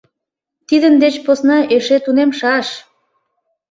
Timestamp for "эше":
1.75-1.97